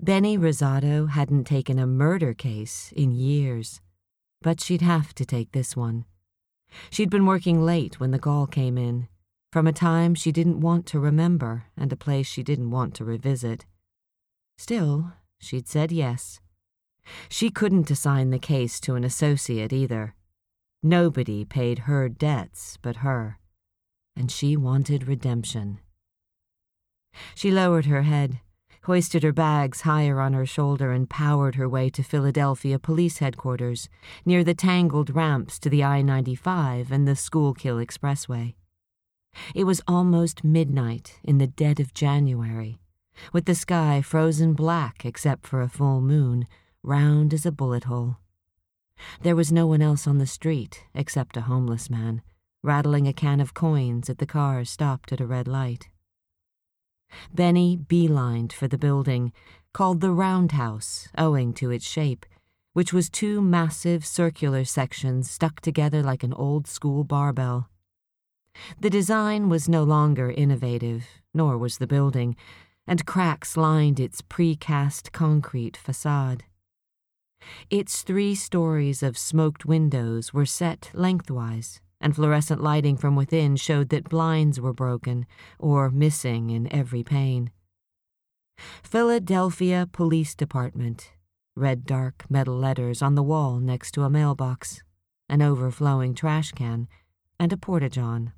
[0.00, 3.80] Bennie Rosato hadn't taken a murder case in years,
[4.40, 6.04] but she'd have to take this one.
[6.90, 9.08] She'd been working late when the call came in,
[9.52, 13.04] from a time she didn't want to remember and a place she didn't want to
[13.04, 13.66] revisit.
[14.56, 16.40] Still, she'd said yes.
[17.28, 20.14] She couldn't assign the case to an associate either.
[20.82, 23.38] Nobody paid her debts but her,
[24.16, 25.80] and she wanted redemption.
[27.34, 28.40] She lowered her head,
[28.84, 33.88] hoisted her bags higher on her shoulder, and powered her way to Philadelphia Police Headquarters,
[34.24, 38.54] near the tangled ramps to the I 95 and the Schuylkill Expressway.
[39.54, 42.80] It was almost midnight in the dead of January,
[43.32, 46.46] with the sky frozen black except for a full moon,
[46.82, 48.16] round as a bullet hole.
[49.22, 52.22] There was no one else on the street except a homeless man,
[52.62, 55.88] rattling a can of coins at the car stopped at a red light.
[57.32, 59.32] Bennie beelined for the building,
[59.72, 62.26] called the Roundhouse, owing to its shape,
[62.72, 67.68] which was two massive circular sections stuck together like an old school barbell.
[68.80, 72.36] The design was no longer innovative, nor was the building,
[72.86, 76.44] and cracks lined its precast concrete facade.
[77.70, 83.88] Its three stories of smoked windows were set lengthwise, and fluorescent lighting from within showed
[83.88, 85.24] that blinds were broken
[85.58, 87.50] or missing in every pane.
[88.82, 91.12] Philadelphia Police Department,
[91.56, 94.82] red dark metal letters on the wall next to a mailbox,
[95.28, 96.88] an overflowing trash can,
[97.40, 98.32] and a porta-john.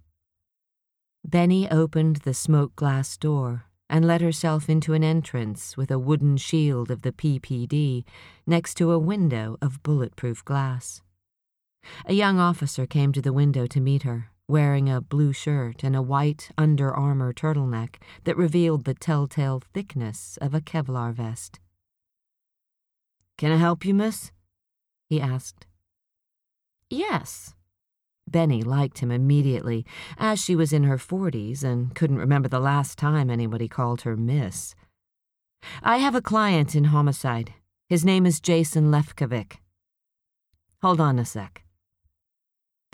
[1.24, 6.36] Bennie opened the smoke glass door and let herself into an entrance with a wooden
[6.36, 8.04] shield of the PPD
[8.46, 11.02] next to a window of bulletproof glass.
[12.06, 15.96] A young officer came to the window to meet her, wearing a blue shirt and
[15.96, 21.60] a white Under Armour turtleneck that revealed the telltale thickness of a Kevlar vest.
[23.38, 24.32] Can I help you, miss?
[25.08, 25.66] he asked.
[26.90, 27.54] Yes.
[28.28, 29.84] Bennie liked him immediately,
[30.16, 34.16] as she was in her forties and couldn't remember the last time anybody called her
[34.16, 34.74] miss.
[35.82, 37.52] I have a client in homicide.
[37.88, 39.58] His name is Jason Lefkowitz.
[40.82, 41.63] Hold on a sec.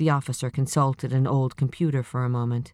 [0.01, 2.73] The officer consulted an old computer for a moment.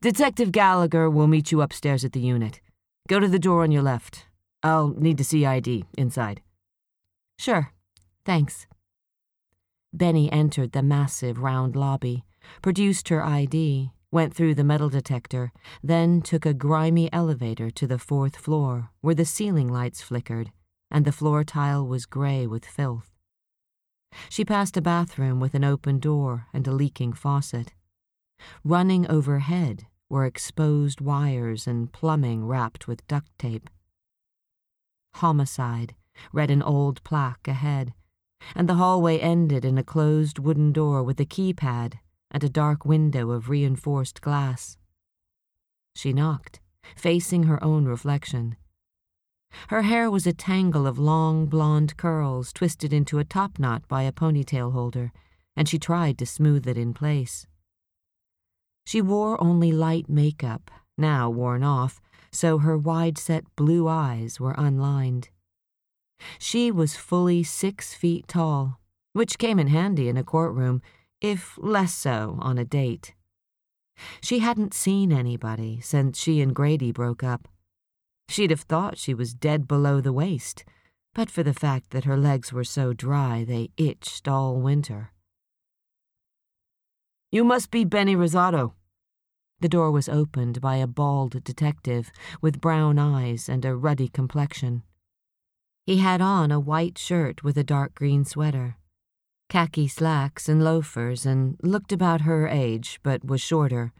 [0.00, 2.60] Detective Gallagher will meet you upstairs at the unit.
[3.08, 4.26] Go to the door on your left.
[4.62, 6.40] I'll need to see ID inside.
[7.36, 7.72] Sure.
[8.24, 8.68] Thanks.
[9.92, 12.24] Bennie entered the massive round lobby,
[12.62, 15.50] produced her ID, went through the metal detector,
[15.82, 20.52] then took a grimy elevator to the fourth floor where the ceiling lights flickered
[20.92, 23.17] and the floor tile was gray with filth.
[24.28, 27.74] She passed a bathroom with an open door and a leaking faucet.
[28.64, 33.68] Running overhead were exposed wires and plumbing wrapped with duct tape.
[35.16, 35.94] Homicide,
[36.32, 37.92] read an old plaque ahead,
[38.54, 41.98] and the hallway ended in a closed wooden door with a keypad
[42.30, 44.78] and a dark window of reinforced glass.
[45.96, 46.60] She knocked,
[46.96, 48.56] facing her own reflection.
[49.68, 54.02] Her hair was a tangle of long blonde curls twisted into a top knot by
[54.02, 55.12] a ponytail holder,
[55.56, 57.46] and she tried to smooth it in place.
[58.86, 62.00] She wore only light makeup, now worn off,
[62.32, 65.28] so her wide set blue eyes were unlined.
[66.38, 68.80] She was fully six feet tall,
[69.12, 70.80] which came in handy in a courtroom,
[71.20, 73.14] if less so on a date.
[74.22, 77.48] She hadn't seen anybody since she and Grady broke up.
[78.28, 80.64] She'd have thought she was dead below the waist,
[81.14, 85.12] but for the fact that her legs were so dry they itched all winter.
[87.32, 88.74] You must be Bennie Rosato.
[89.60, 94.82] The door was opened by a bald detective with brown eyes and a ruddy complexion.
[95.84, 98.76] He had on a white shirt with a dark green sweater,
[99.48, 103.92] khaki slacks and loafers, and looked about her age but was shorter.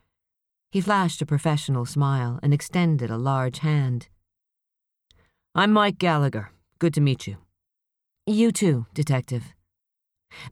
[0.71, 4.09] He flashed a professional smile and extended a large hand.
[5.59, 6.53] I'm Mike Gallagher.
[6.79, 7.39] Good to meet you.
[8.29, 9.55] You too, Detective.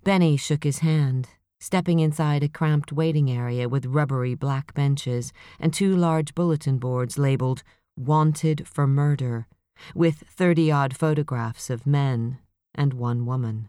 [0.02, 1.28] Bennie shook his hand,
[1.60, 7.19] stepping inside a cramped waiting area with rubbery black benches and two large bulletin boards
[7.19, 7.62] labeled
[7.96, 9.46] Wanted for Murder,
[9.94, 12.38] with 30 odd photographs of men
[12.75, 13.69] and one woman.